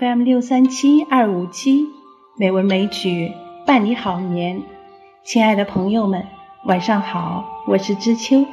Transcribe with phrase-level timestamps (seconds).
[0.00, 1.86] FM 六三七二五七，
[2.38, 3.32] 美文美曲
[3.66, 4.62] 伴你好眠。
[5.22, 6.26] 亲爱的朋友们，
[6.64, 8.46] 晚上好，我是知秋。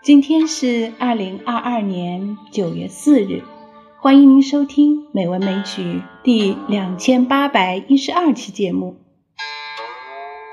[0.00, 3.42] 今天是二零二二年九月四日，
[3.98, 5.82] 欢迎您收听《美文美曲》
[6.22, 8.94] 第两千八百一十二期节目。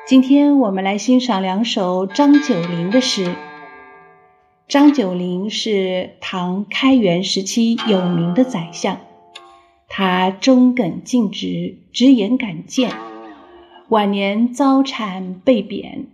[0.07, 3.35] 今天我们来欣赏两首张九龄的诗。
[4.67, 8.97] 张九龄是唐开元时期有名的宰相，
[9.89, 12.91] 他忠耿尽职，直言敢谏。
[13.89, 16.07] 晚年遭谗被贬，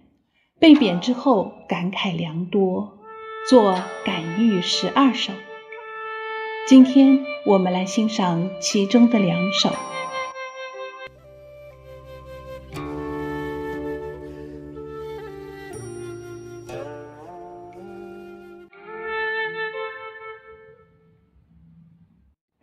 [0.60, 3.00] 被贬之后感慨良多，
[3.50, 3.74] 作
[4.06, 5.34] 《感遇十二首》。
[6.68, 9.70] 今天我们来欣赏其中的两首。《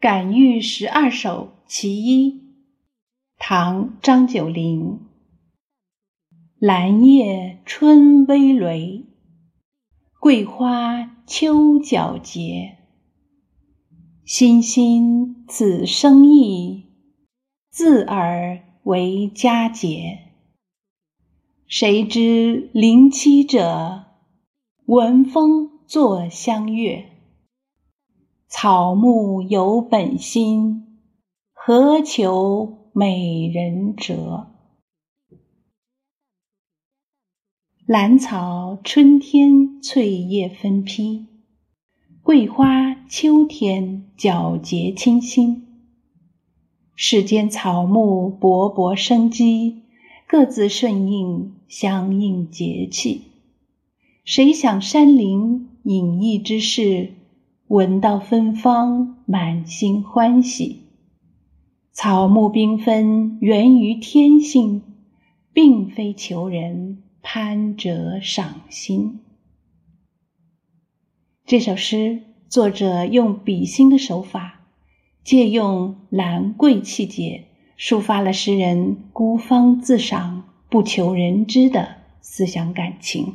[0.00, 2.32] 感遇十二首·其一》
[3.36, 4.98] 唐·张九龄。
[6.58, 9.04] 兰叶春葳蕤，
[10.18, 12.78] 桂花秋皎洁。
[14.24, 16.86] 欣欣此生意，
[17.70, 20.18] 自尔为佳节。
[21.66, 24.06] 谁知临期者，
[24.86, 27.09] 闻风作相悦。
[28.52, 30.98] 草木有本心，
[31.52, 34.48] 何求美人折？
[37.86, 41.26] 兰草春天翠叶分披，
[42.24, 45.86] 桂花秋天皎洁清新。
[46.96, 49.84] 世间草木勃勃生机，
[50.26, 53.22] 各自顺应相应节气。
[54.24, 57.14] 谁想山林隐逸之事？
[57.70, 60.88] 闻到芬芳，满心欢喜。
[61.92, 64.82] 草木缤纷，源于天性，
[65.52, 69.20] 并非求人攀折赏心。
[71.46, 74.62] 这首诗作者用比心的手法，
[75.22, 77.44] 借用兰桂气节，
[77.78, 83.26] 抒发了诗人孤芳自赏、不求人知的思想感情。《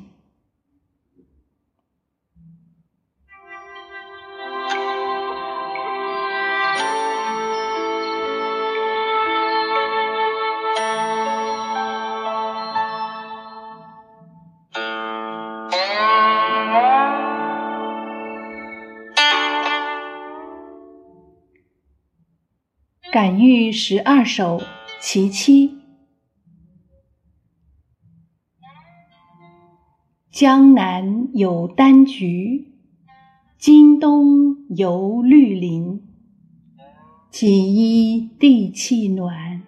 [23.15, 24.59] 感遇十二首·
[24.99, 25.69] 其七》：
[30.29, 32.73] 江南有丹菊，
[33.57, 36.03] 今冬犹绿林。
[37.31, 39.63] 锦衣地气暖，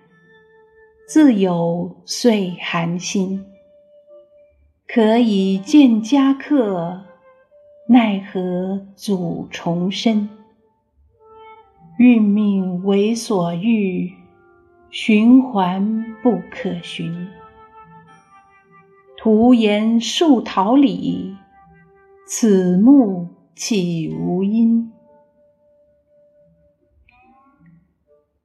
[1.08, 3.46] 自有岁寒心。
[4.86, 7.06] 可以见佳客，
[7.88, 10.37] 奈何阻重生？
[11.98, 14.14] 运命为所欲，
[14.92, 17.28] 循环不可寻。
[19.18, 21.36] 徒言树桃李，
[22.28, 24.92] 此木岂无因？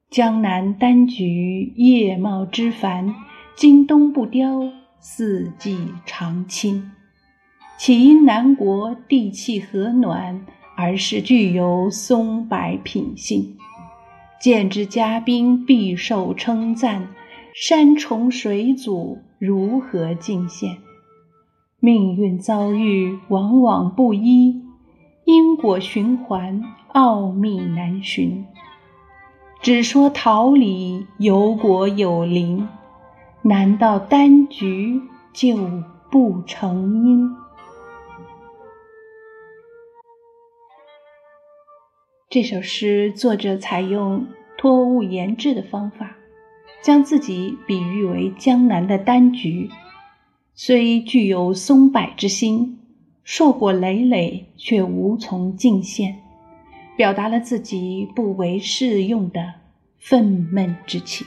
[0.09, 3.15] 江南丹菊叶茂枝繁，
[3.55, 4.63] 今冬不凋，
[4.99, 6.91] 四季常青。
[7.77, 10.47] 岂因南国地气和暖？
[10.83, 13.57] 而是具有松柏品性，
[14.41, 17.07] 见之嘉宾必受称赞。
[17.55, 20.79] 山重水阻，如何尽现？
[21.79, 24.61] 命运遭遇往往不一，
[25.25, 28.45] 因果循环奥秘难寻。
[29.61, 32.67] 只说桃李有果有灵，
[33.43, 35.01] 难道丹菊
[35.33, 35.57] 就
[36.11, 37.31] 不成因？
[42.33, 44.27] 这首诗作者采用
[44.57, 46.17] 托物言志的方法，
[46.83, 49.69] 将自己比喻为江南的丹菊，
[50.55, 52.79] 虽具有松柏之心，
[53.23, 56.23] 硕果累累却无从尽现，
[56.97, 59.53] 表达了自己不为世用的
[59.99, 61.27] 愤懑之情。